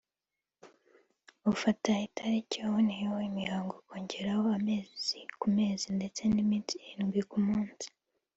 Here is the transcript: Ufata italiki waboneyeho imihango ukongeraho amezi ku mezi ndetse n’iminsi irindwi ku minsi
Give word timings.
Ufata 1.51 1.91
italiki 2.07 2.55
waboneyeho 2.65 3.15
imihango 3.29 3.73
ukongeraho 3.81 4.45
amezi 4.57 5.17
ku 5.39 5.47
mezi 5.57 5.87
ndetse 5.97 6.21
n’iminsi 6.27 6.75
irindwi 6.89 7.21
ku 7.31 7.37
minsi 7.47 7.87